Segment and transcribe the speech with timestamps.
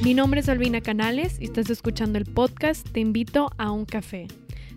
[0.00, 4.28] Mi nombre es Olvina Canales y estás escuchando el podcast Te invito a un café,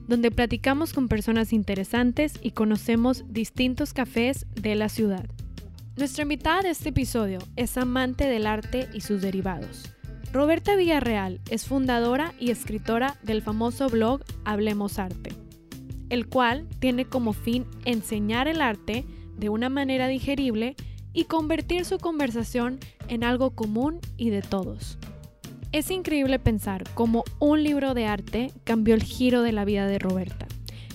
[0.08, 5.30] donde platicamos con personas interesantes y conocemos distintos cafés de la ciudad.
[5.96, 9.94] Nuestra invitada de este episodio es amante del arte y sus derivados.
[10.34, 15.36] Roberta Villarreal es fundadora y escritora del famoso blog Hablemos Arte,
[16.10, 19.06] el cual tiene como fin enseñar el arte
[19.38, 20.76] de una manera digerible
[21.14, 24.98] y convertir su conversación en algo común y de todos.
[25.72, 30.00] Es increíble pensar cómo un libro de arte cambió el giro de la vida de
[30.00, 30.46] Roberta,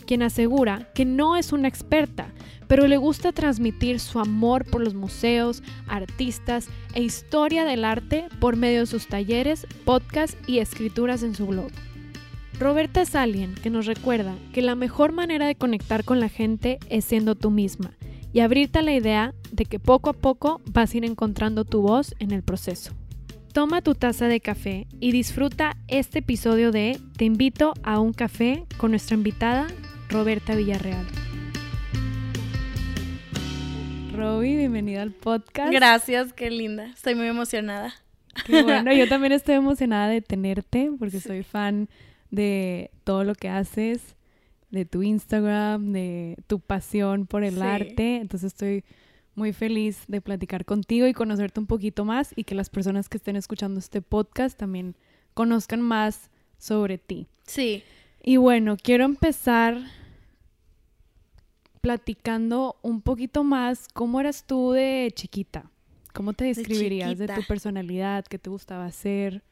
[0.06, 2.30] quien asegura que no es una experta,
[2.68, 8.56] pero le gusta transmitir su amor por los museos, artistas e historia del arte por
[8.56, 11.70] medio de sus talleres, podcasts y escrituras en su blog.
[12.60, 16.78] Roberta es alguien que nos recuerda que la mejor manera de conectar con la gente
[16.90, 17.96] es siendo tú misma
[18.34, 21.80] y abrirte a la idea de que poco a poco vas a ir encontrando tu
[21.80, 22.92] voz en el proceso.
[23.56, 28.66] Toma tu taza de café y disfruta este episodio de Te invito a un café
[28.76, 29.66] con nuestra invitada
[30.10, 31.06] Roberta Villarreal.
[34.12, 35.72] Roby, bienvenida al podcast.
[35.72, 36.84] Gracias, qué linda.
[36.88, 37.94] Estoy muy emocionada.
[38.44, 41.88] Qué bueno, yo también estoy emocionada de tenerte porque soy fan
[42.30, 44.16] de todo lo que haces,
[44.70, 48.16] de tu Instagram, de tu pasión por el arte.
[48.16, 48.84] Entonces estoy
[49.36, 53.18] muy feliz de platicar contigo y conocerte un poquito más y que las personas que
[53.18, 54.96] estén escuchando este podcast también
[55.34, 57.28] conozcan más sobre ti.
[57.44, 57.84] Sí.
[58.24, 59.78] Y bueno, quiero empezar
[61.80, 65.70] platicando un poquito más cómo eras tú de chiquita.
[66.12, 68.24] ¿Cómo te describirías de, tu personalidad?
[68.24, 69.42] ¿Qué te gustaba hacer?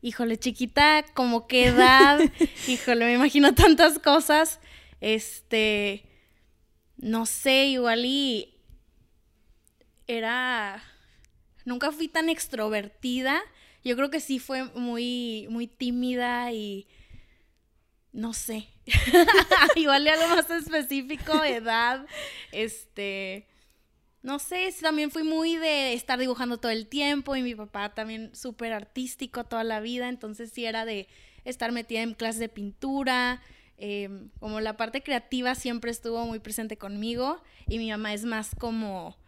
[0.00, 2.20] Híjole, chiquita, como qué edad.
[2.68, 4.60] Híjole, me imagino tantas cosas.
[5.00, 6.04] Este,
[6.96, 8.53] no sé, igual y
[10.06, 10.82] era,
[11.64, 13.40] nunca fui tan extrovertida.
[13.84, 16.86] Yo creo que sí fue muy, muy tímida y
[18.12, 18.68] no sé.
[19.76, 22.06] Igual de algo más específico, edad,
[22.52, 23.46] este,
[24.22, 28.34] no sé, también fui muy de estar dibujando todo el tiempo y mi papá también
[28.34, 31.08] súper artístico toda la vida, entonces sí era de
[31.44, 33.42] estar metida en clases de pintura,
[33.76, 38.54] em, como la parte creativa siempre estuvo muy presente conmigo y mi mamá es más
[38.54, 39.18] como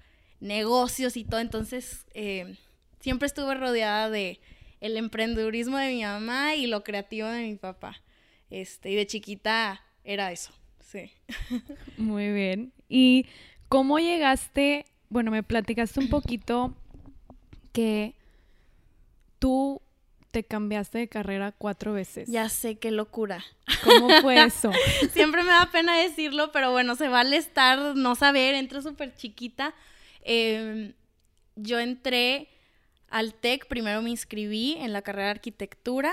[0.40, 2.56] negocios y todo, entonces eh,
[3.00, 4.40] siempre estuve rodeada de
[4.80, 8.00] el emprendedurismo de mi mamá y lo creativo de mi papá.
[8.50, 11.10] Este, y de chiquita era eso, sí.
[11.96, 12.72] Muy bien.
[12.88, 13.26] ¿Y
[13.68, 14.86] cómo llegaste?
[15.08, 16.74] Bueno, me platicaste un poquito
[17.72, 18.14] que
[19.38, 19.80] tú
[20.30, 22.28] te cambiaste de carrera cuatro veces.
[22.28, 23.44] Ya sé, qué locura.
[23.84, 24.70] ¿Cómo fue eso?
[25.12, 29.74] Siempre me da pena decirlo, pero bueno, se vale estar, no saber, entro súper chiquita.
[30.28, 30.92] Em,
[31.54, 32.48] yo entré
[33.10, 36.12] al TEC, primero me inscribí en la carrera de arquitectura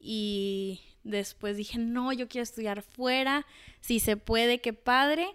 [0.00, 3.46] y después dije, no, yo quiero estudiar fuera,
[3.80, 5.28] si se puede, qué padre.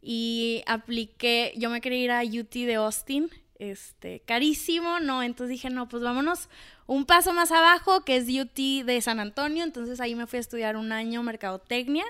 [0.00, 3.28] Y apliqué, yo me quería ir a UT de Austin,
[3.58, 6.48] este, carísimo, no, entonces dije, no, pues vámonos
[6.86, 10.40] un paso más abajo, que es UT de San Antonio, entonces ahí me fui a
[10.40, 12.04] estudiar un año mercadotecnia,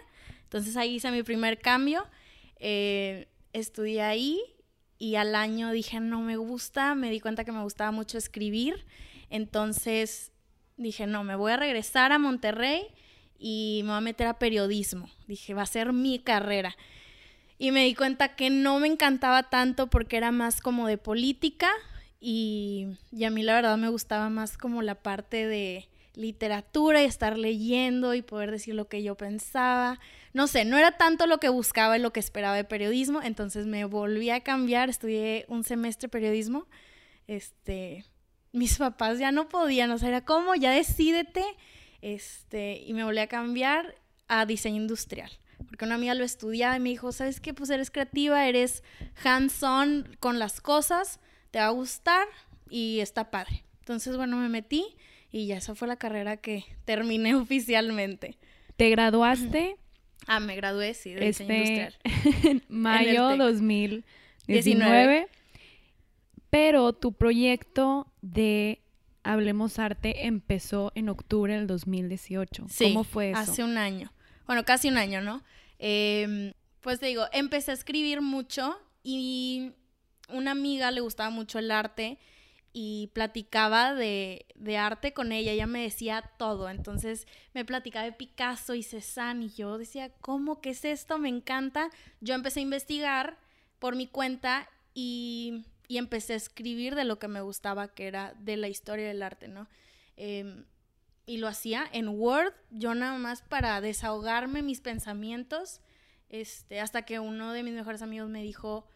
[0.44, 2.06] entonces ahí hice mi primer cambio,
[2.60, 4.41] eh, estudié ahí
[4.99, 8.87] y al año dije, no me gusta, me di cuenta que me gustaba mucho escribir,
[9.31, 10.33] entonces
[10.77, 12.87] dije, no, me voy a regresar a Monterrey
[13.39, 16.77] y me voy a meter a periodismo, dije, va a ser mi carrera.
[17.59, 21.71] Y me di cuenta que no me encantaba tanto porque era más como de política
[22.21, 27.04] y, y a mí la verdad me gustaba más como la parte de literatura y
[27.06, 30.00] estar leyendo y poder decir lo que yo pensaba
[30.37, 33.65] no sé, no era tanto lo que buscaba y lo que esperaba de periodismo, entonces
[33.65, 36.66] me volví a cambiar, estudié un semestre periodismo,
[37.26, 38.05] este,
[38.53, 40.22] mis papás ya no podían, o sea, era
[40.60, 41.43] ya decídete,
[42.03, 43.94] este, y me volví a cambiar
[44.28, 45.31] a diseño industrial,
[45.69, 47.55] porque una amiga lo estudiaba y me dijo, ¿sabes qué?
[47.55, 48.82] Pues eres creativa, eres
[49.25, 51.19] hands-on con las cosas,
[51.50, 52.28] te va a gustar
[52.69, 53.65] y está padre.
[53.78, 54.99] Entonces, bueno, me metí
[55.31, 58.38] y ya esa fue la carrera que terminé oficialmente.
[58.76, 59.76] ¿Te graduaste?
[60.28, 61.94] Ah, me gradué, sí, de diseño este, industrial.
[62.50, 65.28] en mayo 2019.
[66.50, 68.81] Pero tu proyecto de
[69.23, 72.67] Hablemos Arte empezó en octubre del 2018.
[72.69, 73.38] Sí, ¿Cómo fue eso?
[73.38, 74.12] Hace un año.
[74.46, 75.44] Bueno, casi un año, ¿no?
[75.79, 79.72] Em, pues te digo, empecé a escribir mucho y
[80.29, 82.19] una amiga le gustaba mucho el arte
[82.78, 84.44] y platicaba de,
[84.78, 89.49] arte con ella, ella me decía todo, entonces me platicaba de Picasso y Cézanne y
[89.49, 90.61] yo decía, ¿cómo?
[90.61, 91.19] ¿Qué es esto?
[91.19, 91.88] Me encanta.
[92.20, 93.38] Yo empecé a investigar
[93.78, 98.58] por mi cuenta y, empecé a escribir de lo que me gustaba, que era de
[98.58, 99.69] la historia del arte, ¿no?
[100.19, 100.67] Em,
[101.25, 105.81] y lo hacía en Word, yo nada más para desahogarme mis pensamientos,
[106.29, 108.87] este, hasta que uno de mis mejores amigos me dijo,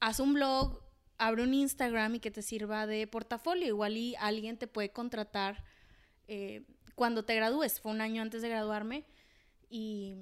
[0.00, 0.85] haz un blog,
[1.18, 5.64] abre un Instagram y que te sirva de portafolio, igual y alguien te puede contratar
[6.28, 6.62] eh,
[6.94, 9.04] cuando te gradúes, fue un año antes de graduarme,
[9.68, 10.14] y,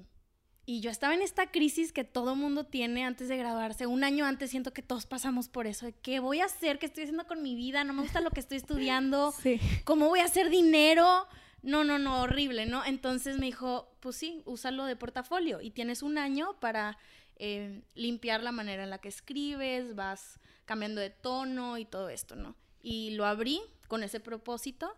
[0.65, 4.25] y yo estaba en esta crisis que todo mundo tiene antes de graduarse, un año
[4.25, 7.27] antes siento que todos pasamos por eso, de qué voy a hacer, qué estoy haciendo
[7.27, 9.59] con mi vida, no me gusta lo que estoy estudiando, Sí.
[9.83, 11.27] ¿cómo voy a hacer dinero?
[11.61, 12.85] No, no, no, horrible, ¿no?
[12.85, 16.97] Entonces me dijo, pues sí, úsalo de portafolio y tienes un año para
[17.37, 22.35] eh, limpiar la manera en la que escribes, vas cambiando de tono y todo esto,
[22.35, 22.55] ¿no?
[22.81, 24.95] Y lo abrí con ese propósito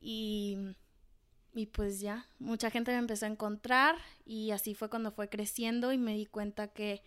[0.00, 0.56] y,
[1.54, 5.92] y pues ya, mucha gente me empezó a encontrar y así fue cuando fue creciendo
[5.92, 7.02] y me di cuenta que,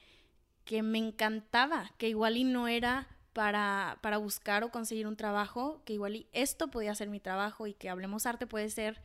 [0.65, 5.81] que me encantaba, que igual y no era para, para buscar o conseguir un trabajo,
[5.85, 9.01] que igual y esto podía ser mi trabajo y que Hablemos Arte puede ser,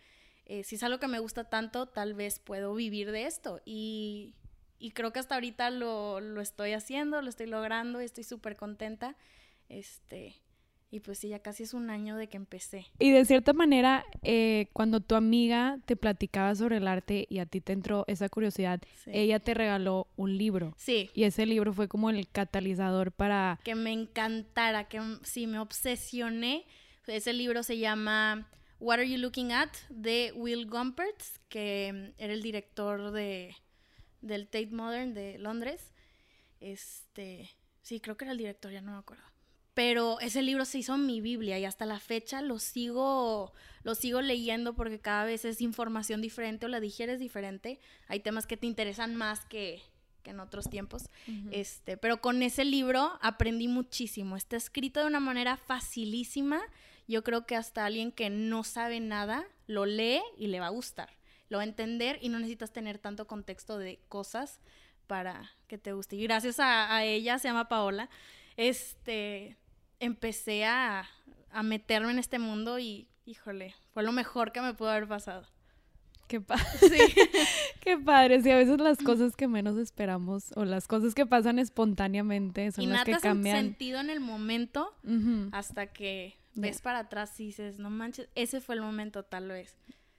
[0.47, 3.61] eh, si es algo que me gusta tanto, tal vez puedo vivir de esto.
[3.65, 4.35] Y,
[4.85, 8.55] y creo que hasta ahorita lo, lo estoy haciendo, lo estoy logrando y estoy súper
[8.55, 9.17] contenta.
[9.71, 10.35] Este,
[10.91, 12.87] y pues sí, ya casi es un año de que empecé.
[12.99, 17.47] Y de cierta manera, eh, cuando tu amiga te platicaba sobre el arte y a
[17.47, 19.11] ti te entró esa curiosidad, Sí.
[19.15, 20.75] ella te regaló un libro.
[20.77, 23.59] Sí, Y ese libro fue como el catalizador para...
[23.65, 26.67] que me encantara, que sí, me obsesioné.
[27.07, 28.49] Ese libro se llama
[28.81, 29.71] What Are You Looking At?
[29.89, 33.57] de Will Gompertz, que mm, era el director de,
[34.25, 35.93] del Tate Modern de Londres.
[36.61, 37.51] Este,
[37.83, 39.25] sí, creo que era el director, ya no me acuerdo.
[39.75, 44.21] Pero ese libro se hizo mi Biblia y hasta la fecha lo sigo, lo sigo
[44.21, 47.81] leyendo porque cada vez es información diferente o la digieres diferente.
[48.07, 49.83] Hay temas que te interesan más que,
[50.23, 51.11] que en otros tiempos.
[51.51, 54.37] Este, pero con ese libro aprendí muchísimo.
[54.37, 56.63] Está escrito de una manera facilísima.
[57.09, 60.71] Yo creo que hasta alguien que no sabe nada lo lee y le va a
[60.71, 61.11] gustar.
[61.49, 64.61] Lo va a entender y no necesitas tener tanto contexto de cosas
[65.07, 66.17] para que te guste.
[66.17, 68.09] Y gracias a, a ella, se llama Paola,
[68.57, 69.57] este,
[70.01, 71.09] empecé a,
[71.51, 75.47] a meterme en este mundo y, híjole, fue lo mejor que me pudo haber pasado.
[76.27, 76.65] Qué padre.
[76.81, 77.15] Sí.
[77.81, 78.43] Qué padre.
[78.43, 82.85] Sí, a veces las cosas que menos esperamos o las cosas que pasan espontáneamente son
[82.85, 83.57] y las que cambian.
[83.57, 84.95] sentido en el momento
[85.53, 89.77] hasta que ves para atrás y dices, no manches, ese fue el momento, tal vez.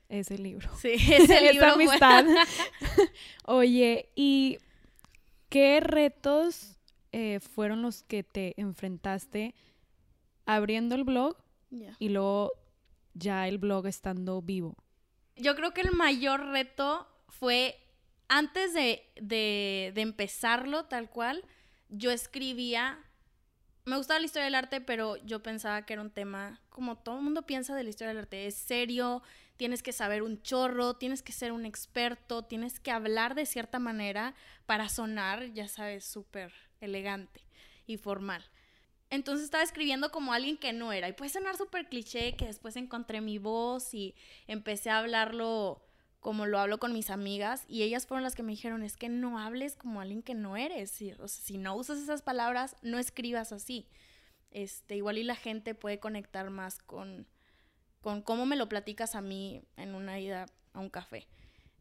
[0.09, 0.69] Ese libro.
[0.77, 2.25] Sí, ese libro Esa amistad.
[3.45, 4.57] Oye, ¿y
[5.49, 6.77] qué retos
[7.11, 9.55] eh, fueron los que te enfrentaste
[10.45, 11.37] abriendo el blog
[11.99, 12.51] y luego
[13.13, 14.75] ya el blog estando vivo?
[15.35, 17.77] Yo creo que el mayor reto fue
[18.27, 21.43] antes de, de, de empezarlo tal cual,
[21.89, 22.99] yo escribía,
[23.85, 27.17] me gustaba la historia del arte, pero yo pensaba que era un tema, como todo
[27.17, 29.21] el mundo piensa de la historia del arte, es serio,
[29.57, 33.79] tienes que saber un chorro, tienes que ser un experto, tienes que hablar de cierta
[33.79, 34.35] manera
[34.65, 37.41] para sonar, ya sabes, súper elegante
[37.87, 38.43] y formal.
[39.09, 41.07] Entonces estaba escribiendo como alguien que no era.
[41.07, 44.15] Y puede sonar súper cliché que después encontré mi voz y
[44.47, 45.81] empecé a hablarlo
[46.19, 47.65] como lo hablo con mis amigas.
[47.67, 50.57] Y ellas fueron las que me dijeron, es que no hables como alguien que no
[50.57, 50.99] eres.
[51.19, 53.87] O sea, si no usas esas palabras, no escribas así.
[54.49, 57.27] Este, igual y la gente puede conectar más con,
[58.05, 61.27] con cómo me lo platicas a mí en una ida a un café.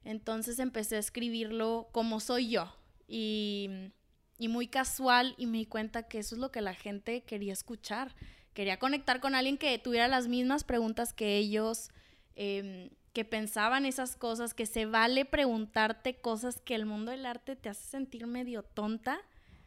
[0.03, 2.75] Entonces empecé a escribirlo como soy yo.
[3.07, 3.93] Y
[4.39, 7.53] y muy casual y me di cuenta que eso es lo que la gente quería
[7.53, 8.15] escuchar.
[8.53, 11.91] Quería conectar con alguien que tuviera las mismas preguntas que ellos,
[12.37, 17.57] eh, que pensaban esas cosas, que se vale preguntarte cosas que el mundo del arte
[17.57, 19.21] te hace sentir medio tonta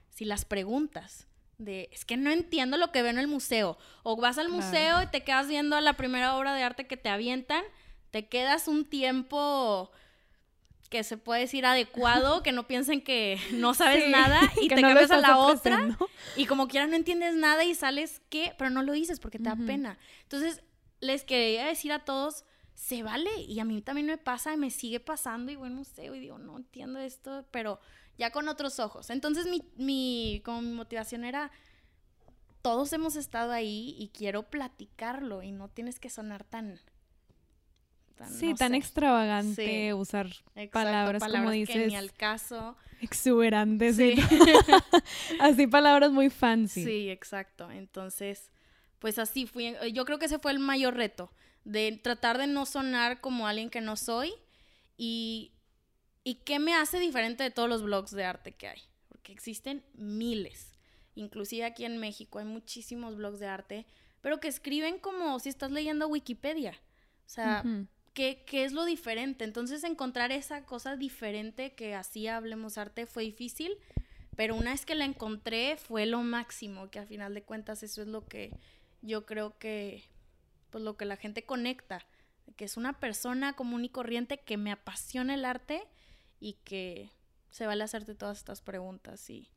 [0.09, 1.27] si las preguntas.
[1.57, 3.77] De, es que no entiendo lo que veo en el museo.
[4.03, 6.97] O vas al museo y te quedas viendo a la primera obra de arte que
[6.97, 7.63] te avientan,
[8.11, 9.91] te quedas un tiempo
[10.89, 14.75] que se puede decir adecuado, que no piensen que no sabes Sí, nada y que
[14.75, 15.97] te no cambias a la otra
[16.35, 19.45] y como quiera no entiendes nada y sales qué, pero no lo dices porque te
[19.45, 19.97] da pena.
[20.23, 20.61] Entonces,
[20.99, 24.69] les quería decir a todos, se vale y a mí también me pasa y me
[24.69, 27.79] sigue pasando y voy al museo y digo, no entiendo esto, pero
[28.17, 29.09] ya con otros ojos.
[29.09, 31.51] Entonces, mi, mi, como mi motivación era,
[32.61, 36.79] todos hemos estado ahí y quiero platicarlo y no tienes que sonar tan...
[38.15, 38.77] tan, Sí, no tan sé.
[38.77, 39.93] extravagante Sí.
[39.93, 42.75] usar Exacto, palabras, como que dices, ni al caso.
[42.99, 43.95] exuberantes.
[43.95, 44.15] Sí.
[45.39, 46.83] Así palabras muy fancy.
[46.83, 47.69] Sí, exacto.
[47.71, 48.51] Entonces,
[48.99, 49.75] pues así fui.
[49.93, 51.31] Yo creo que ese fue el mayor reto,
[51.63, 54.33] de tratar de no sonar como alguien que no soy
[54.97, 55.53] y,
[56.27, 59.81] y qué me hace diferente de todos los blogs de arte que hay, porque existen
[59.93, 60.73] miles.
[61.15, 63.85] Inclusive aquí en México hay muchísimos blogs de arte,
[64.19, 66.71] pero que escriben como si estás leyendo Wikipedia.
[67.25, 67.63] O sea,
[68.13, 69.45] ¿qué, es lo diferente?
[69.45, 73.77] Entonces encontrar esa cosa diferente que así Hablemos Arte fue difícil,
[74.35, 78.01] pero una vez que la encontré fue lo máximo, que a final de cuentas eso
[78.01, 78.51] es lo que
[79.01, 80.03] yo creo que,
[80.71, 82.05] pues lo que la gente conecta,
[82.57, 85.87] que es una persona común y corriente que me apasiona el arte
[86.39, 87.11] y que
[87.49, 89.49] se vale hacerte todas estas preguntas y...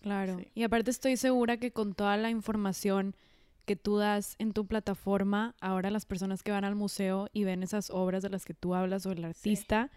[0.00, 3.16] Claro, y aparte estoy segura que con toda la información
[3.64, 7.62] que tú das en tu plataforma, ahora las personas que van al museo y ven
[7.62, 9.90] esas obras de las que tú hablas o el artista,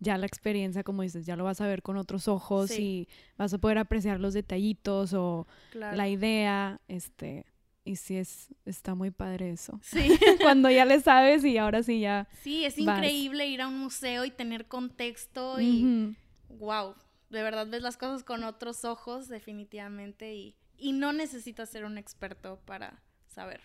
[0.00, 3.08] ya la experiencia, como dices, ya lo vas a ver con otros ojos y
[3.38, 7.46] vas a poder apreciar los detallitos o la idea, este,
[7.84, 9.78] y sí es, está muy padre eso.
[9.82, 10.08] Sí.
[10.42, 12.28] Cuando ya le sabes y ahora sí ya.
[12.42, 16.16] Sí, es increíble ir a un museo y tener contexto y
[16.48, 16.94] wow,
[17.30, 21.98] de verdad ves las cosas con otros ojos, definitivamente, y, y no necesitas ser un
[21.98, 23.60] experto para saber.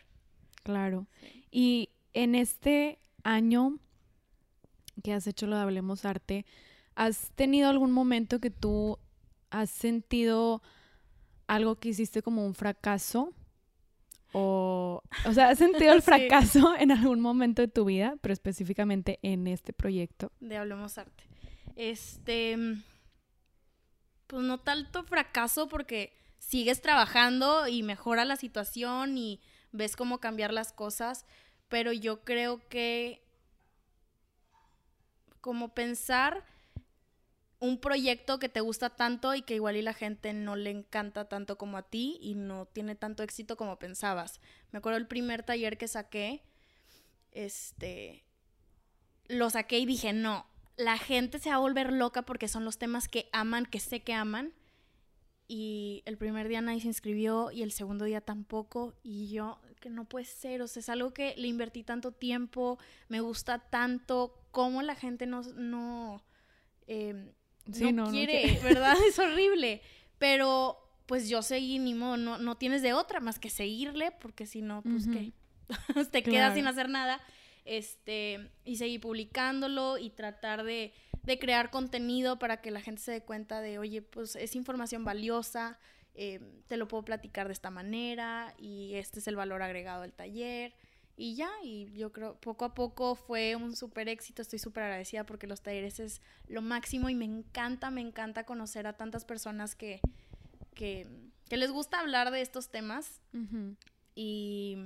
[0.64, 1.08] Claro.
[1.52, 3.80] Y en este año
[5.02, 6.46] que has hecho lo de Hablemos Arte,
[6.96, 8.98] ¿has tenido algún momento que tú
[9.50, 10.62] has sentido
[11.48, 13.34] algo que hiciste como un fracaso?
[14.32, 19.20] O, o sea, ¿has sentido el fracaso en algún momento de tu vida, pero específicamente
[19.22, 20.32] en este proyecto?
[20.40, 21.24] De Hablemos Arte.
[21.76, 22.58] Este,
[24.28, 30.54] pues no tanto fracaso porque sigues trabajando y mejora la situación y ves cómo cambiar
[30.54, 31.26] las cosas,
[31.68, 33.24] pero yo creo que
[35.42, 36.44] como pensar
[37.60, 41.28] un proyecto que te gusta tanto y que igual y la gente no le encanta
[41.28, 44.40] tanto como a ti y no tiene tanto éxito como pensabas.
[44.72, 46.44] Me acuerdo el primer taller que saqué,
[47.32, 48.24] este,
[49.28, 50.46] lo saqué y dije, no,
[50.78, 54.02] la gente se va a volver loca porque son los temas que aman, que sé
[54.02, 54.54] que aman
[55.48, 59.90] y el primer día nadie se inscribió y el segundo día tampoco y yo que
[59.90, 64.36] no puede ser, o sea, es algo que le invertí tanto tiempo, me gusta tanto,
[64.52, 66.24] cómo la gente no, no,
[67.80, 68.96] em, no, quiere, ¿verdad?
[69.08, 69.82] es horrible,
[70.18, 74.46] pero pues yo seguí, ni modo, no, no tienes de otra más que seguirle, porque
[74.46, 75.32] si no, pues qué,
[76.12, 77.20] te quedas sin hacer nada,
[77.66, 83.12] este, y seguí publicándolo y tratar de de crear contenido para que la gente se
[83.12, 85.78] dé cuenta de, oye, pues es información valiosa,
[86.16, 90.14] eh, te lo puedo platicar de esta manera y este es el valor agregado del
[90.14, 90.74] taller.
[91.22, 95.26] Y ya, y yo creo, poco a poco fue un súper éxito, estoy súper agradecida
[95.26, 99.76] porque los talleres es lo máximo y me encanta, me encanta conocer a tantas personas
[99.76, 100.00] que,
[100.76, 101.08] que,
[101.50, 103.20] les gusta hablar de estos temas.
[104.16, 104.78] Y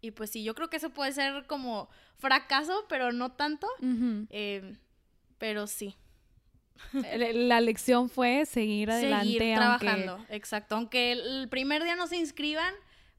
[0.00, 3.66] y pues sí, yo creo que eso puede ser como fracaso, pero no tanto.
[5.38, 5.96] Pero sí.
[6.92, 9.26] La lección fue seguir adelante.
[9.26, 10.76] Seguir trabajando, exacto.
[10.76, 12.72] Aunque el primer día no se inscriban,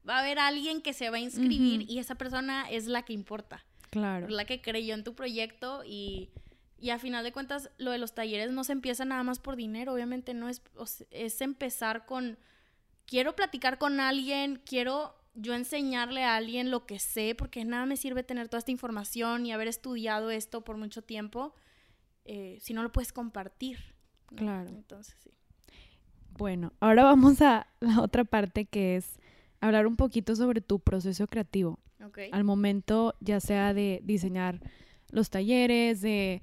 [0.06, 3.12] va a haber alguien que se va a inscribir y esa persona es la que
[3.12, 3.64] importa.
[3.90, 4.28] Claro.
[4.28, 6.30] La que creyó en tu proyecto y,
[6.78, 9.56] y a final de cuentas lo de los talleres no se empieza nada más por
[9.56, 10.62] dinero, obviamente no es,
[11.10, 12.38] es empezar con,
[13.06, 17.96] quiero platicar con alguien, quiero yo enseñarle a alguien lo que sé, porque nada me
[17.96, 21.54] sirve tener toda esta información y haber estudiado esto por mucho tiempo
[22.24, 23.78] eh, si no lo puedes compartir.
[24.34, 24.68] Claro.
[24.68, 25.30] Entonces, sí.
[26.36, 29.18] Bueno, ahora vamos a la otra parte que es
[29.60, 31.78] hablar un poquito sobre tu proceso creativo.
[32.06, 32.30] Okay.
[32.32, 34.60] Al momento, ya sea de diseñar
[35.10, 36.42] los talleres, de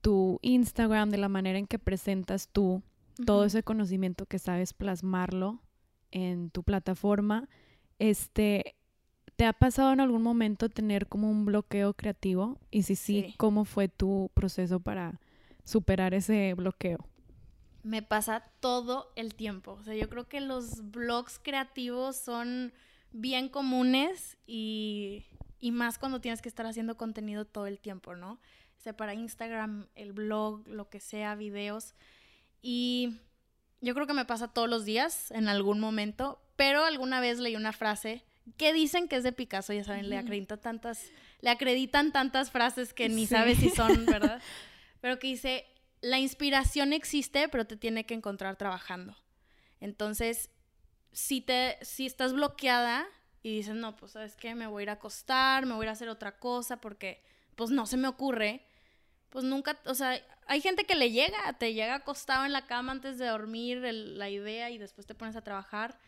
[0.00, 2.82] tu Instagram, de la manera en que presentas tú
[3.24, 5.60] todo ese conocimiento que sabes plasmarlo
[6.10, 7.48] en tu plataforma.
[7.98, 8.74] Este,
[9.36, 12.58] ¿Te ha pasado en algún momento tener como un bloqueo creativo?
[12.70, 15.20] Y si sí, ¿cómo fue tu proceso para
[15.64, 16.98] superar ese bloqueo?
[17.84, 19.72] Me pasa todo el tiempo.
[19.72, 22.72] O sea, yo creo que los blogs creativos son
[23.12, 25.24] bien comunes y,
[25.60, 28.32] y más cuando tienes que estar haciendo contenido todo el tiempo, ¿no?
[28.32, 31.94] O sea, para Instagram, el blog, lo que sea, videos.
[32.60, 33.20] Y
[33.80, 37.56] yo creo que me pasa todos los días en algún momento, pero alguna vez leí
[37.56, 38.24] una frase
[38.56, 41.10] que dicen que es de Picasso, ya saben, le acreditan tantas,
[41.40, 44.40] le acreditan tantas frases que ni sabes si son, ¿verdad?
[45.00, 45.66] Pero que dice,
[46.04, 49.16] la inspiración existe, pero te tiene que encontrar trabajando.
[49.80, 50.50] Entonces,
[51.12, 53.06] si te, si estás bloqueada
[53.42, 55.86] y dices, no, pues sabes qué, me voy a ir a acostar, me voy a
[55.86, 57.22] ir a hacer otra cosa porque,
[57.54, 58.66] pues no se me ocurre,
[59.30, 62.92] pues nunca, o sea, hay gente que le llega, te llega acostado en la cama
[62.92, 65.98] antes de dormir la idea y después te pones a trabajar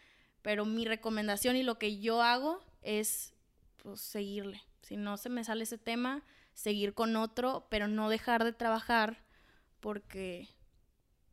[0.46, 3.34] pero mi recomendación y lo que yo hago es
[3.82, 4.62] pues, seguirle.
[4.80, 6.22] Si no se me sale ese tema,
[6.54, 9.25] seguir con otro, pero no dejar de trabajar
[9.80, 10.49] porque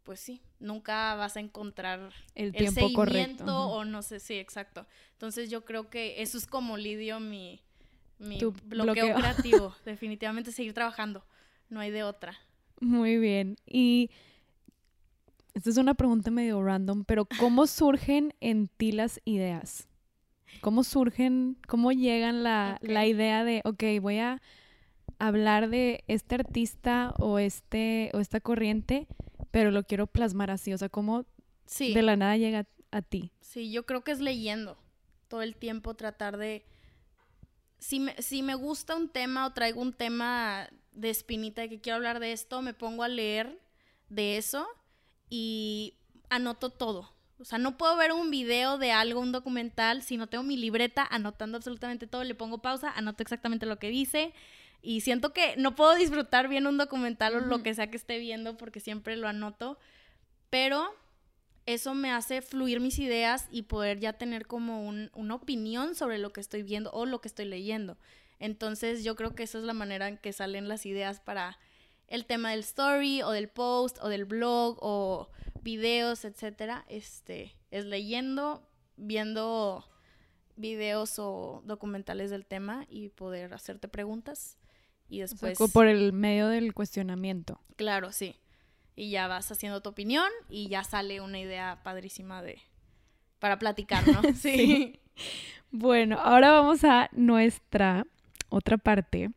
[0.04, 3.68] pues sí, nunca vas a encontrar El el, tiempo seguimiento correcto.
[3.70, 4.86] o no sé, sí, exacto.
[5.14, 7.62] Entonces yo creo que eso es como lidio mi,
[8.20, 9.16] mi Tu bloqueo, bloqueo.
[9.16, 9.76] creativo.
[9.86, 11.26] Definitivamente seguir trabajando.
[11.70, 12.38] No hay de otra.
[12.82, 13.56] Muy bien.
[13.66, 14.10] Y
[15.54, 19.88] esta es una pregunta medio random, pero ¿cómo surgen en ti las ideas?
[20.62, 24.42] ¿Cómo surgen, cómo llegan la, la idea de, ok, voy a
[25.28, 29.08] hablar de este artista o, este, o esta corriente,
[29.52, 30.74] pero lo quiero plasmar así?
[30.74, 31.26] O sea, ¿cómo
[31.66, 31.94] Sí.
[31.94, 33.32] de la nada llega a ti?
[33.40, 34.78] Sí, yo creo que es leyendo
[35.30, 36.66] todo el tiempo, tratar de...
[37.80, 41.82] Si me, si me gusta un tema o traigo un tema de espinita de que
[41.82, 43.60] quiero hablar de esto, me pongo a leer
[44.10, 44.68] de eso
[45.30, 45.96] y
[46.30, 47.14] anoto todo.
[47.40, 50.56] O sea, no puedo ver un video de algo, un documental, si no tengo mi
[50.56, 54.34] libreta anotando absolutamente todo, le pongo pausa, anoto exactamente lo que dice
[54.84, 58.20] y siento que no puedo disfrutar bien un documental o lo que sea que esté
[58.20, 59.80] viendo porque siempre lo anoto,
[60.50, 60.94] pero
[61.66, 66.18] eso me hace fluir mis ideas y poder ya tener como un- una opinión sobre
[66.18, 67.98] lo que estoy viendo o lo que estoy leyendo.
[68.40, 71.58] Entonces yo creo que esa es la manera en que salen las ideas para
[72.08, 75.30] el tema del story o del post o del blog o
[75.62, 76.84] videos, etcétera.
[76.90, 79.88] Este, es leyendo, viendo
[80.58, 84.58] videos o documentales del tema y poder hacerte preguntas
[85.14, 87.60] y O sea, después por el medio del cuestionamiento.
[87.76, 88.36] Claro, sí.
[88.96, 92.60] Y ya vas haciendo tu opinión y ya sale una idea padrísima de
[93.38, 94.22] para platicar, ¿no?
[94.36, 95.00] Sí.
[95.70, 98.08] Bueno, ahora vamos a nuestra
[98.50, 99.30] otra parte,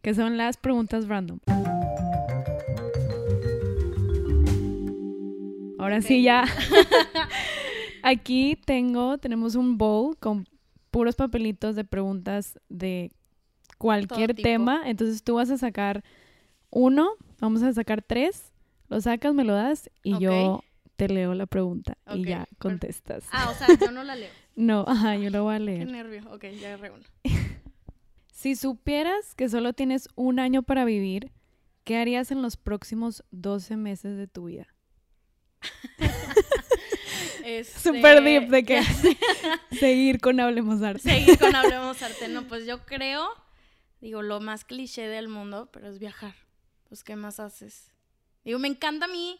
[0.00, 1.40] que son las preguntas random.
[5.78, 6.44] Ahora sí ya.
[8.02, 10.46] Aquí tengo, tenemos un bowl con
[10.90, 13.10] puros papelitos de preguntas de
[13.78, 14.82] cualquier tema.
[14.84, 16.04] Entonces tú vas a sacar
[16.70, 18.52] uno, vamos a sacar tres,
[18.88, 20.62] lo sacas, me lo das y yo
[20.96, 23.24] te leo la pregunta y ya contestas.
[23.30, 24.30] Ah, o sea, yo no la leo.
[24.56, 25.90] No, ajá, yo lo voy a Qué leer.
[25.90, 26.22] nervio.
[26.32, 27.04] Ok, ya uno.
[28.32, 31.32] Si supieras que solo tienes un año para vivir,
[31.82, 34.68] ¿qué harías en los próximos 12 meses de tu vida?
[37.44, 38.82] Este, Super deep de que
[39.70, 41.00] seguir con Hablemos Arte.
[41.00, 42.28] Seguir con Hablemos Arte.
[42.28, 43.26] No, pues yo creo,
[44.00, 46.34] digo, lo más cliché del mundo, pero es viajar.
[46.88, 47.92] Pues, ¿qué más haces?
[48.44, 49.38] Digo, me encanta a mí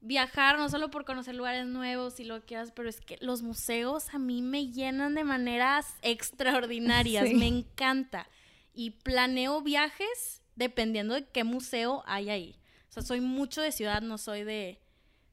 [0.00, 3.42] viajar, no solo por conocer lugares nuevos y lo que quieras, pero es que los
[3.42, 7.28] museos a mí me llenan de maneras extraordinarias.
[7.28, 7.34] Sí.
[7.34, 8.28] Me encanta.
[8.72, 12.56] Y planeo viajes dependiendo de qué museo hay ahí.
[12.88, 14.80] O sea, soy mucho de ciudad, no soy de...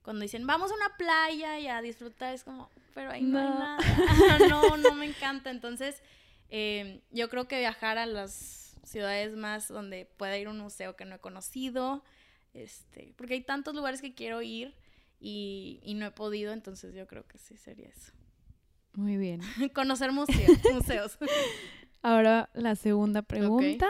[0.01, 3.45] Cuando dicen, vamos a una playa y a disfrutar, es como, pero ahí no, hay
[3.45, 3.59] No.
[3.59, 3.77] nada.
[4.49, 5.49] no, no me encanta.
[5.49, 6.01] Entonces,
[6.49, 10.95] eh, yo creo que viajar a las ciudades más donde pueda ir a un museo
[10.95, 12.03] que no he conocido,
[12.53, 14.75] este, porque hay tantos lugares que quiero ir
[15.19, 18.11] y, y no he podido, entonces yo creo que sí sería eso.
[18.93, 19.41] Muy bien.
[19.73, 20.59] Conocer museos.
[20.73, 21.17] museos.
[22.01, 23.89] Ahora la segunda pregunta.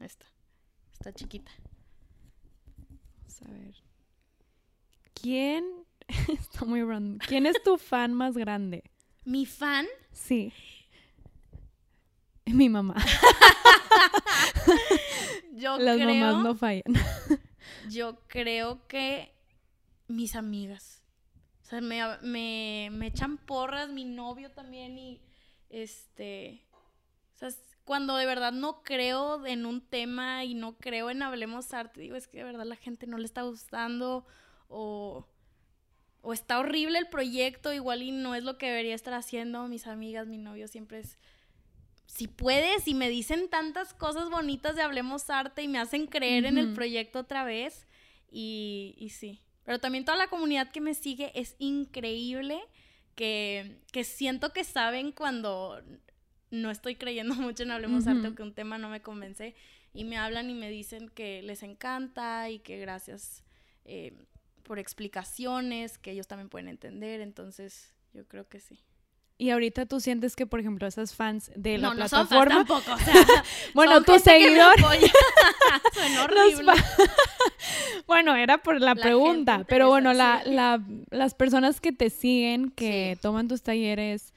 [0.00, 0.26] Esta.
[0.92, 1.50] Está chiquita.
[3.18, 3.74] Vamos a ver.
[5.14, 5.64] ¿Quién?
[6.28, 7.18] Está muy random.
[7.26, 8.84] ¿Quién es tu fan más grande?
[9.24, 10.52] Mi fan, Sí.
[12.54, 12.94] Mi mamá.
[15.52, 16.08] yo Las creo.
[16.08, 16.94] mamás no fallan.
[17.90, 19.34] Yo creo que
[20.06, 21.02] mis amigas.
[21.62, 25.20] O sea, me, me, me echan porras, mi novio también y
[25.68, 26.64] este...
[27.34, 27.48] O sea,
[27.84, 32.14] cuando de verdad no creo en un tema y no creo en Hablemos Arte, digo,
[32.14, 34.24] es que de verdad la gente no le está gustando
[34.68, 35.26] o,
[36.22, 39.66] o está horrible el proyecto, igual y no es lo que debería estar haciendo.
[39.66, 41.18] Mis amigas, mi novio siempre es
[42.14, 46.44] si puedes y me dicen tantas cosas bonitas de Hablemos Arte y me hacen creer
[46.44, 47.88] en el proyecto otra vez
[48.30, 49.40] y, y sí.
[49.64, 52.60] Pero también toda la comunidad que me sigue es increíble,
[53.16, 55.82] que, que siento que saben cuando
[56.52, 59.56] no estoy creyendo mucho en Hablemos Arte o que un tema no me convence
[59.92, 63.42] y me hablan y me dicen que les encanta y que gracias
[63.86, 64.16] eh,
[64.62, 68.78] por explicaciones que ellos también pueden entender, entonces yo creo que sí.
[69.36, 72.44] Y ahorita tú sientes que, por ejemplo, esas fans de la no, no son fans
[72.46, 72.54] plataforma.
[72.64, 73.14] tampoco, o sea,
[73.74, 74.74] bueno, son tu seguidor.
[76.22, 76.72] horrible.
[78.06, 82.70] bueno, era por la, La pregunta, pero bueno, la, la- las personas que te siguen,
[82.70, 83.20] que Sí.
[83.22, 84.32] toman tus talleres,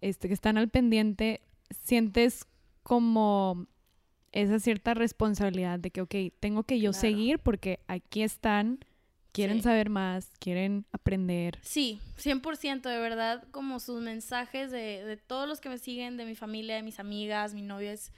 [0.00, 1.40] este, que están al pendiente,
[1.82, 2.44] sientes
[2.82, 3.66] como
[4.32, 7.00] esa cierta responsabilidad de que, ok, tengo que yo Claro.
[7.00, 8.84] seguir porque aquí están,
[9.34, 9.62] quieren Sí.
[9.64, 11.58] saber más, quieren aprender.
[11.62, 16.24] Sí, 100% de verdad, como sus mensajes de, de todos los que me siguen, de
[16.24, 18.12] mi familia, de mis amigas, mi novio, es,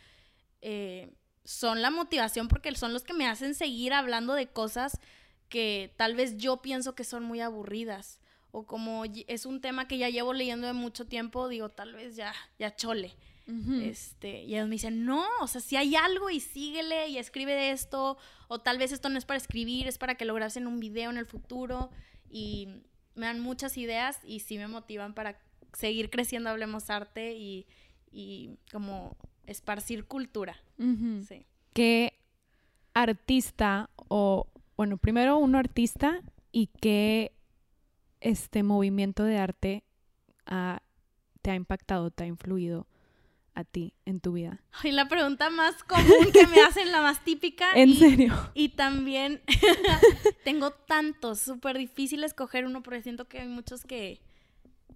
[0.63, 1.13] eh,
[1.45, 5.01] son la motivación porque son los que me hacen seguir hablando de cosas
[5.49, 9.97] que tal vez yo pienso que son muy aburridas o como es un tema que
[9.99, 13.15] ya llevo leyendo de mucho tiempo, digo, tal vez ya, ya chole.
[13.47, 17.53] Este, y ellos me dicen, no, o sea, si hay algo y síguele y escribe
[17.53, 20.67] de esto, o tal vez esto no es para escribir, es para que lo en
[20.67, 21.91] un video en el futuro.
[22.29, 22.83] Y
[23.15, 25.39] me dan muchas ideas y sí me motivan para
[25.73, 27.67] seguir creciendo Hablemos Arte y,
[28.11, 30.57] y como esparcir cultura.
[31.29, 31.47] sí.
[31.73, 32.15] ¿Qué
[32.95, 37.33] artista o, bueno, primero uno artista y qué
[38.21, 39.85] este movimiento de arte
[41.43, 42.87] te ha impactado, te ha influido
[43.57, 44.63] a ti en tu vida?
[44.85, 47.67] Y la pregunta más común que me hacen, la más típica.
[47.75, 48.35] ¿En serio?
[48.55, 49.43] Y también
[50.45, 54.21] tengo tantos, súper difícil escoger uno, porque siento que hay muchos que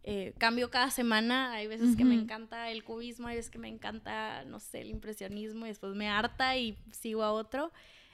[0.03, 1.53] eh, cambio cada semana.
[1.53, 4.91] Hay veces que me encanta el cubismo, hay veces que me encanta, no sé, el
[4.91, 7.73] impresionismo, y después me harta y sigo a otro.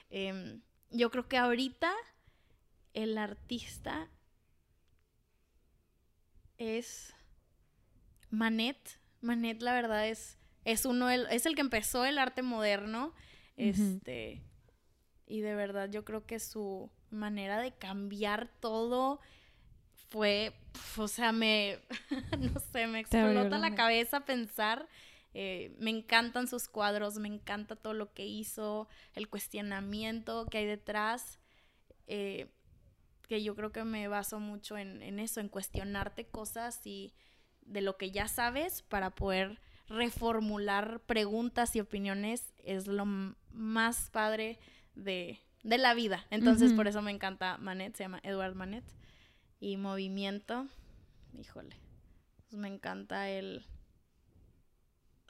[0.09, 1.93] Em, yo creo que ahorita
[2.93, 4.09] el artista
[6.57, 7.13] es
[8.29, 8.99] Manet.
[9.27, 13.13] Manet, la verdad, es, es uno, es el que empezó el arte moderno.
[13.57, 14.41] Este.
[15.25, 19.19] Y de verdad, yo creo que su manera de cambiar todo
[20.09, 20.53] fue.
[20.97, 21.79] o sea, me.
[22.39, 24.87] no sé, me explota la cabeza pensar.
[25.33, 30.65] Eh, me encantan sus cuadros, me encanta todo lo que hizo, el cuestionamiento que hay
[30.65, 31.39] detrás.
[32.07, 32.47] Eh,
[33.27, 37.13] que yo creo que me baso mucho en, en, eso, en cuestionarte cosas y
[37.67, 43.05] de lo que ya sabes para poder reformular preguntas y opiniones es lo
[43.51, 44.59] más padre
[44.95, 46.25] de, la vida.
[46.29, 48.85] Entonces, por eso me encanta Manet, se llama Edward Manet.
[49.59, 50.67] Y movimiento,
[51.33, 51.75] híjole,
[52.47, 53.65] pues me encanta el,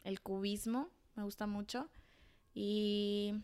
[0.04, 1.90] el cubismo, me gusta mucho.
[2.54, 3.36] Y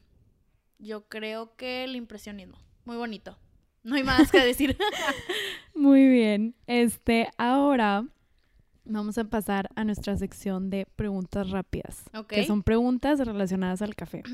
[0.77, 3.38] yo creo que el impresionismo, muy bonito.
[3.84, 4.77] No hay más que decir.
[5.75, 6.56] Muy bien.
[6.67, 8.08] Este, ahora
[8.86, 12.04] vamos a pasar a nuestra sección de preguntas rápidas.
[12.28, 14.24] Que son preguntas relacionadas al café.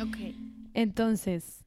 [0.00, 0.16] Ok.
[0.72, 1.62] Entonces,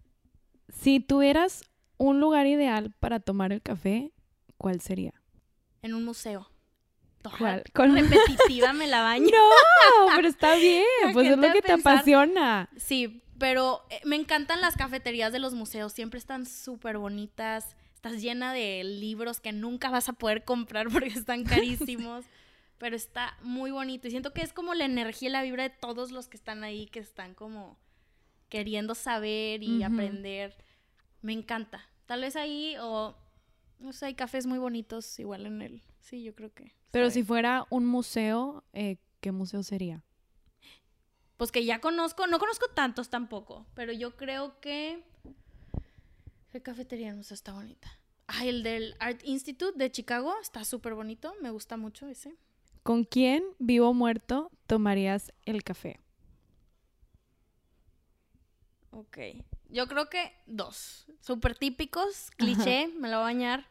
[0.68, 1.64] si tuvieras
[1.98, 4.12] un lugar ideal para tomar el café,
[4.58, 5.14] ¿cuál sería?
[5.84, 6.50] En un museo.
[7.38, 7.64] ¿Cuál?
[7.74, 9.26] Con repetitiva me la baño.
[9.28, 12.70] No, pero está bien, pues es lo que te apasiona.
[12.76, 18.22] Sí, pero eh, me encantan las cafeterías de los museos, siempre están súper bonitas, estás
[18.22, 22.26] llena de libros que nunca vas a poder comprar porque están carísimos,
[22.78, 25.70] pero está muy bonito y siento que es como la energía y la vibra de
[25.70, 27.78] todos los que están ahí, que están como
[28.50, 30.58] queriendo saber y aprender.
[31.22, 31.90] Me encanta.
[32.06, 33.16] Tal vez ahí o,
[33.80, 35.82] no sé, hay cafés muy bonitos igual en el...
[36.02, 36.74] Sí, yo creo que...
[36.92, 40.04] Pero si fuera un museo, eh, ¿qué museo sería?
[41.38, 45.04] pues que ya conozco, no conozco tantos tampoco, pero yo creo que...
[46.54, 48.00] ¿Qué cafetería no está bonita?
[48.28, 52.36] Ah, el del Art Institute de Chicago está súper bonito, me gusta mucho ese.
[52.84, 56.00] ¿Con quién, vivo o muerto, tomarías el café?
[58.92, 59.18] Ok,
[59.70, 63.68] yo creo que dos, súper típicos, cliché, me lo voy a bañar.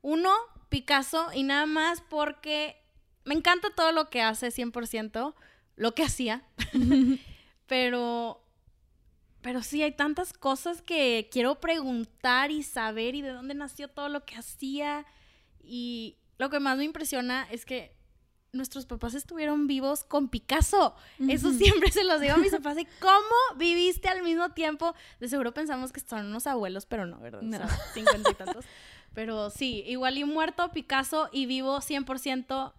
[0.00, 0.32] Uno,
[0.70, 2.82] Picasso, y nada más porque
[3.26, 5.34] me encanta todo lo que hace 100%,
[5.76, 6.42] lo que hacía.
[7.66, 8.41] pero,
[9.42, 14.08] pero sí, hay tantas cosas que quiero preguntar y saber y de dónde nació todo
[14.08, 15.04] lo que hacía.
[15.60, 17.96] Y lo que más me impresiona es que
[18.52, 20.94] nuestros papás estuvieron vivos con Picasso.
[21.28, 24.94] Eso siempre se los digo a mis papás de cómo viviste al mismo tiempo.
[25.18, 27.42] De seguro pensamos que son unos abuelos, pero no, ¿verdad?
[27.42, 27.58] No.
[27.94, 28.64] cincuenta y tantos.
[29.12, 32.72] Pero sí, igual y muerto Picasso y vivo 100%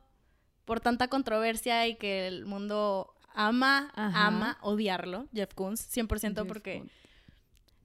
[0.66, 6.84] por tanta controversia y que el mundo ama, ama odiarlo, Jeff Koons, 100% porque...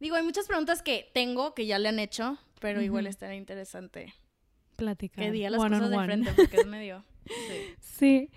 [0.01, 4.15] Digo, hay muchas preguntas que tengo que ya le han hecho, pero igual estaría interesante
[4.77, 5.25] platicar.
[5.25, 7.05] Que diga las cosas de frente porque es medio...
[7.29, 7.75] Sí.
[7.81, 8.31] sí.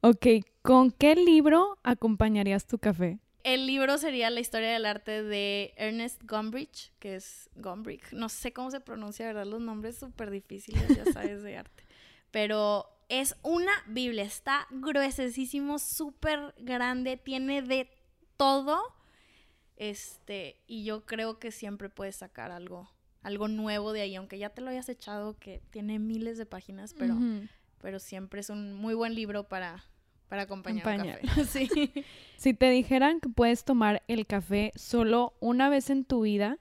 [0.00, 0.26] Ok,
[0.62, 3.18] ¿con qué libro acompañarías tu café?
[3.44, 8.12] El libro sería La historia del arte de Ernest Gombrich, que es Gombrich.
[8.12, 9.44] No sé cómo se pronuncia, ¿verdad?
[9.44, 11.84] Los nombres súper difíciles, ya sabes, de arte.
[12.30, 17.90] Pero es una Biblia, está gruesísimo, súper grande, tiene de
[18.36, 18.80] todo.
[19.76, 22.88] Este, y yo creo que siempre puedes sacar algo,
[23.22, 26.94] algo nuevo de ahí, aunque ya te lo hayas echado, que tiene miles de páginas,
[26.94, 27.16] pero,
[27.82, 29.84] pero siempre es un muy buen libro para,
[30.28, 31.44] para acompañar, café.
[31.66, 31.92] sí.
[32.36, 36.56] Si te dijeran que puedes tomar el café solo una vez en tu vida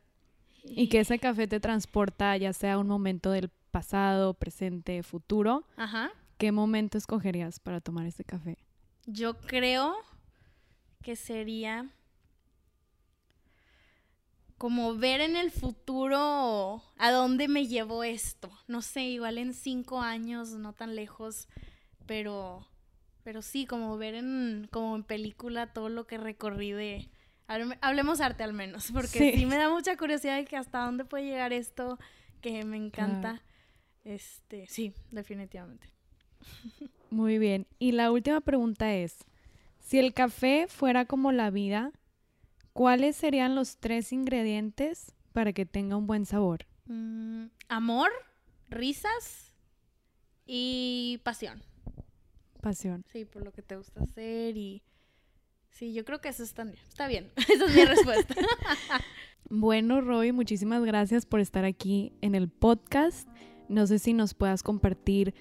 [0.65, 6.11] y que ese café te transporta ya sea un momento del pasado, presente, futuro, Ajá.
[6.39, 8.57] ¿Qué momento escogerías para tomar este café?
[9.05, 9.95] Yo creo
[11.03, 11.89] que sería
[14.57, 18.49] como ver en el futuro a dónde me llevó esto.
[18.67, 21.49] No sé, igual en cinco años, no tan lejos,
[22.05, 22.65] pero,
[23.23, 27.09] pero sí, como ver en, como en película todo lo que recorrí de...
[27.81, 31.25] Hablemos arte al menos, porque sí, me da mucha curiosidad de que hasta dónde puede
[31.25, 31.99] llegar esto,
[32.41, 33.41] que me encanta.
[34.03, 35.98] Este, sí, definitivamente.
[37.09, 37.67] Muy bien.
[37.79, 39.17] Y la última pregunta es,
[39.79, 41.91] si el café fuera como la vida,
[42.73, 46.65] ¿cuáles serían los tres ingredientes para que tenga un buen sabor?
[46.85, 48.09] Mm, amor,
[48.69, 49.53] risas
[50.45, 51.63] y pasión.
[52.61, 53.05] Pasión.
[53.11, 54.83] Sí, por lo que te gusta hacer y...
[55.71, 56.77] Sí, yo creo que eso está bien.
[56.87, 57.31] Está bien.
[57.37, 58.35] Esa es mi respuesta.
[59.49, 63.29] bueno, Roy, muchísimas gracias por estar aquí en el podcast.
[63.69, 65.33] No sé si nos puedas compartir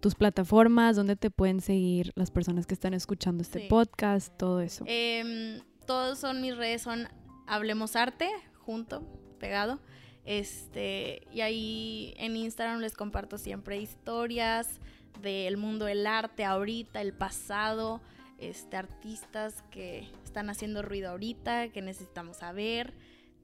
[0.00, 4.84] tus plataformas, dónde te pueden seguir las personas que están escuchando este podcast, todo eso.
[4.88, 7.08] Eh, todos son mis redes, son
[7.46, 9.06] Hablemos Arte, junto,
[9.38, 9.80] pegado.
[10.24, 14.80] Este, y ahí en Instagram les comparto siempre historias
[15.20, 18.00] del mundo del arte ahorita, el pasado,
[18.38, 22.94] este, artistas que están haciendo ruido ahorita, que necesitamos saber,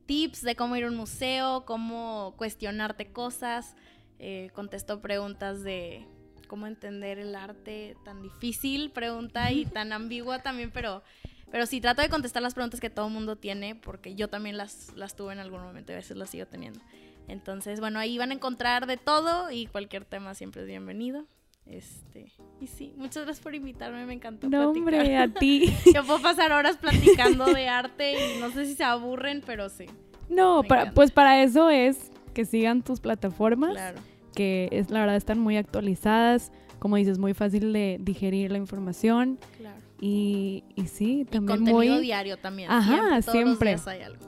[0.06, 3.76] tips de cómo ir a un museo, cómo cuestionarte cosas,
[4.18, 6.06] eh, contesto preguntas de
[6.46, 11.02] cómo entender el arte tan difícil, pregunta y tan ambigua también, pero
[11.50, 14.56] pero sí, trato de contestar las preguntas que todo el mundo tiene, porque yo también
[14.56, 16.80] las, las tuve en algún momento y a veces las sigo teniendo.
[17.26, 21.26] Entonces, bueno, ahí van a encontrar de todo y cualquier tema siempre es bienvenido.
[21.66, 24.48] Este, y sí, muchas gracias por invitarme, me encantó.
[24.48, 25.74] No, hombre, a ti.
[25.94, 29.86] Yo puedo pasar horas platicando de arte y no sé si se aburren, pero sí.
[30.30, 30.62] No,
[30.94, 32.07] pues para eso es
[32.38, 33.98] que sigan tus plataformas, claro.
[34.32, 39.40] que es la verdad están muy actualizadas, como dices, muy fácil de digerir la información.
[39.56, 39.80] Claro.
[40.00, 42.70] Y, y sí, también contenido diario también.
[42.70, 43.74] Ajá, siempre.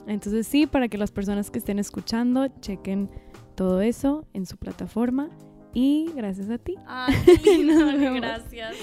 [0.07, 3.09] Entonces sí, para que las personas que estén escuchando chequen
[3.55, 5.29] todo eso en su plataforma.
[5.73, 6.75] Y gracias a ti.
[6.85, 8.75] Ay, lindo, gracias.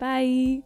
[0.00, 0.64] Bye.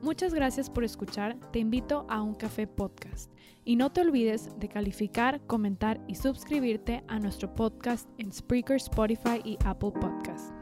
[0.00, 1.36] Muchas gracias por escuchar.
[1.50, 3.32] Te invito a un café podcast.
[3.64, 9.40] Y no te olvides de calificar, comentar y suscribirte a nuestro podcast en Spreaker, Spotify
[9.44, 10.59] y Apple Podcast.